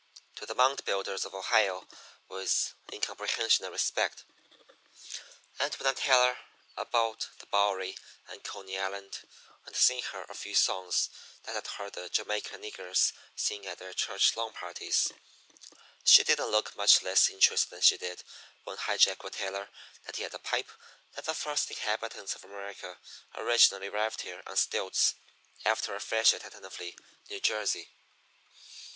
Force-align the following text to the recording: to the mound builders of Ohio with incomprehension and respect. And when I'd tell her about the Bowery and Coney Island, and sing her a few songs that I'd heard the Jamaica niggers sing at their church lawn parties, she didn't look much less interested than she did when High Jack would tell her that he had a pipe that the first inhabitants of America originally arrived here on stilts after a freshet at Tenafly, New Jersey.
to 0.35 0.47
the 0.47 0.55
mound 0.55 0.83
builders 0.83 1.25
of 1.25 1.35
Ohio 1.35 1.85
with 2.27 2.73
incomprehension 2.91 3.63
and 3.65 3.71
respect. 3.71 4.25
And 5.59 5.75
when 5.75 5.85
I'd 5.85 5.97
tell 5.97 6.25
her 6.25 6.37
about 6.75 7.29
the 7.37 7.45
Bowery 7.45 7.97
and 8.27 8.43
Coney 8.43 8.79
Island, 8.79 9.19
and 9.67 9.75
sing 9.75 10.01
her 10.11 10.23
a 10.23 10.33
few 10.33 10.55
songs 10.55 11.11
that 11.43 11.55
I'd 11.55 11.67
heard 11.67 11.93
the 11.93 12.09
Jamaica 12.09 12.57
niggers 12.57 13.13
sing 13.35 13.67
at 13.67 13.77
their 13.77 13.93
church 13.93 14.35
lawn 14.35 14.53
parties, 14.53 15.13
she 16.03 16.23
didn't 16.23 16.49
look 16.49 16.75
much 16.75 17.03
less 17.03 17.29
interested 17.29 17.69
than 17.69 17.81
she 17.81 17.97
did 17.97 18.23
when 18.63 18.77
High 18.77 18.97
Jack 18.97 19.23
would 19.23 19.33
tell 19.33 19.53
her 19.53 19.69
that 20.07 20.15
he 20.15 20.23
had 20.23 20.33
a 20.33 20.39
pipe 20.39 20.71
that 21.13 21.25
the 21.25 21.35
first 21.35 21.69
inhabitants 21.69 22.33
of 22.33 22.43
America 22.43 22.97
originally 23.35 23.85
arrived 23.89 24.21
here 24.21 24.41
on 24.47 24.55
stilts 24.57 25.13
after 25.63 25.93
a 25.93 25.99
freshet 25.99 26.43
at 26.43 26.53
Tenafly, 26.53 26.95
New 27.29 27.39
Jersey. 27.39 27.89